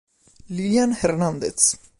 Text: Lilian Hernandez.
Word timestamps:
Lilian 0.49 0.97
Hernandez. 0.99 1.77